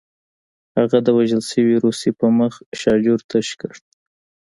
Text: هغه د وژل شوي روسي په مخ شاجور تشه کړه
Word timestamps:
هغه 0.77 0.97
د 1.05 1.07
وژل 1.17 1.41
شوي 1.51 1.75
روسي 1.83 2.11
په 2.19 2.25
مخ 2.39 2.53
شاجور 2.81 3.19
تشه 3.29 3.55
کړه 3.61 3.77